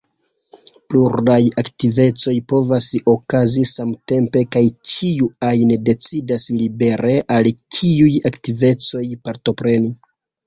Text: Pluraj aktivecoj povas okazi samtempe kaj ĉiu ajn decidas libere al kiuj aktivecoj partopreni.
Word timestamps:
Pluraj 0.91 1.41
aktivecoj 1.61 2.31
povas 2.53 2.87
okazi 3.11 3.65
samtempe 3.71 4.41
kaj 4.55 4.63
ĉiu 4.93 5.27
ajn 5.49 5.75
decidas 5.91 6.45
libere 6.63 7.13
al 7.37 7.51
kiuj 7.77 8.11
aktivecoj 8.31 9.05
partopreni. 9.29 9.93